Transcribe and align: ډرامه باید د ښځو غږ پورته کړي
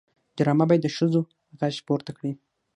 ډرامه 0.37 0.65
باید 0.69 0.81
د 0.83 0.87
ښځو 0.95 1.21
غږ 1.59 1.75
پورته 1.87 2.11
کړي 2.17 2.31